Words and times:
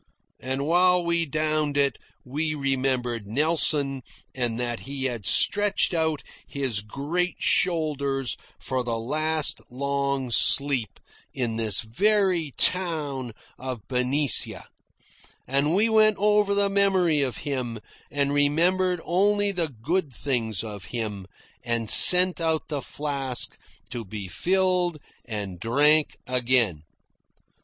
And 0.39 0.65
while 0.65 1.03
we 1.03 1.27
downed 1.27 1.77
it, 1.77 1.99
we 2.25 2.55
remembered 2.55 3.27
Nelson 3.27 4.01
and 4.33 4.59
that 4.59 4.79
he 4.79 5.05
had 5.05 5.27
stretched 5.27 5.93
out 5.93 6.23
his 6.47 6.81
great 6.81 7.35
shoulders 7.37 8.35
for 8.57 8.83
the 8.83 8.97
last 8.97 9.61
long 9.69 10.31
sleep 10.31 10.99
in 11.35 11.55
this 11.57 11.81
very 11.81 12.51
town 12.57 13.33
of 13.59 13.87
Benicia; 13.87 14.67
and 15.45 15.75
we 15.75 15.87
wept 15.87 16.17
over 16.17 16.55
the 16.55 16.67
memory 16.67 17.21
of 17.21 17.37
him, 17.45 17.77
and 18.09 18.33
remembered 18.33 19.01
only 19.05 19.51
the 19.51 19.67
good 19.69 20.11
things 20.11 20.63
of 20.63 20.85
him, 20.85 21.27
and 21.63 21.91
sent 21.91 22.41
out 22.41 22.69
the 22.69 22.81
flask 22.81 23.55
to 23.91 24.03
be 24.03 24.27
filled 24.27 24.97
and 25.25 25.59
drank 25.59 26.17
again. 26.25 26.81